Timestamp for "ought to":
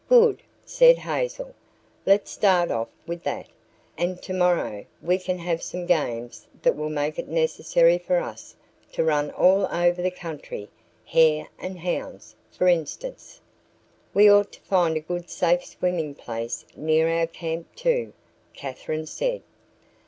14.27-14.61